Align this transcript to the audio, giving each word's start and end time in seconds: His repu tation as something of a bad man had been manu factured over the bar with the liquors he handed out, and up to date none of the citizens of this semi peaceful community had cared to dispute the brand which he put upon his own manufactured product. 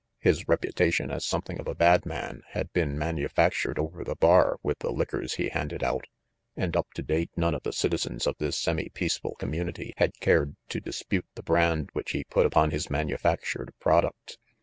His 0.17 0.45
repu 0.45 0.73
tation 0.73 1.13
as 1.13 1.23
something 1.23 1.59
of 1.59 1.67
a 1.67 1.75
bad 1.75 2.07
man 2.07 2.41
had 2.53 2.73
been 2.73 2.97
manu 2.97 3.27
factured 3.27 3.77
over 3.77 4.03
the 4.03 4.15
bar 4.15 4.57
with 4.63 4.79
the 4.79 4.91
liquors 4.91 5.35
he 5.35 5.49
handed 5.49 5.83
out, 5.83 6.05
and 6.55 6.75
up 6.75 6.91
to 6.95 7.03
date 7.03 7.29
none 7.35 7.53
of 7.53 7.61
the 7.61 7.71
citizens 7.71 8.25
of 8.25 8.35
this 8.39 8.57
semi 8.57 8.89
peaceful 8.89 9.35
community 9.35 9.93
had 9.97 10.19
cared 10.19 10.55
to 10.69 10.79
dispute 10.81 11.27
the 11.35 11.43
brand 11.43 11.91
which 11.93 12.13
he 12.13 12.23
put 12.23 12.47
upon 12.47 12.71
his 12.71 12.87
own 12.87 12.93
manufactured 12.93 13.75
product. 13.79 14.39